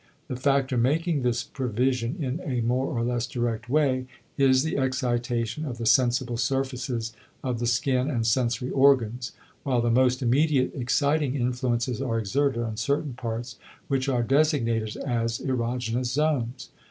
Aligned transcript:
The 0.29 0.35
factor 0.35 0.77
making 0.79 1.21
this 1.21 1.43
provision 1.43 2.15
in 2.17 2.39
a 2.43 2.61
more 2.61 2.87
or 2.87 3.03
less 3.03 3.27
direct 3.27 3.69
way 3.69 4.07
is 4.35 4.63
the 4.63 4.75
excitation 4.79 5.63
of 5.63 5.77
the 5.77 5.85
sensible 5.85 6.37
surfaces 6.37 7.13
of 7.43 7.59
the 7.59 7.67
skin 7.67 8.09
and 8.09 8.25
sensory 8.25 8.71
organs, 8.71 9.33
while 9.61 9.79
the 9.79 9.91
most 9.91 10.23
immediate 10.23 10.73
exciting 10.73 11.35
influences 11.35 12.01
are 12.01 12.17
exerted 12.17 12.63
on 12.63 12.77
certain 12.77 13.13
parts 13.13 13.57
which 13.89 14.09
are 14.09 14.23
designated 14.23 14.97
as 15.05 15.37
erogenous 15.37 16.05
zones. 16.07 16.69